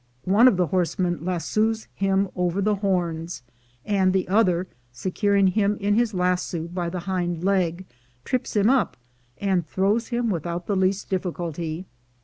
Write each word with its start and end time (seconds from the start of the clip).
One 0.25 0.47
of 0.47 0.57
the 0.57 0.65
horsemen 0.65 1.19
lassoes 1.23 1.87
him 1.93 2.29
over 2.35 2.59
the 2.59 2.73
horns, 2.73 3.43
and 3.85 4.13
the 4.13 4.27
other, 4.29 4.65
securing 4.91 5.45
him 5.49 5.77
in 5.79 5.93
his 5.93 6.11
lasso 6.15 6.63
by 6.63 6.89
the 6.89 7.01
hind 7.01 7.43
leg, 7.43 7.85
trips 8.25 8.55
him 8.55 8.67
up, 8.67 8.97
and 9.37 9.63
throws 9.63 10.07
him 10.07 10.31
without 10.31 10.65
the 10.65 10.75
least 10.75 11.11
difficulty. 11.11 11.85